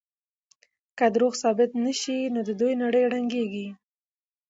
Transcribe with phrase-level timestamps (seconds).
[0.97, 1.69] که دروغ ثابت
[2.01, 3.67] شي نو د دوی نړۍ ړنګېږي.